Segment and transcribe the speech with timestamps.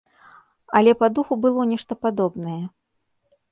[0.79, 2.59] Але па духу было нешта падобнае.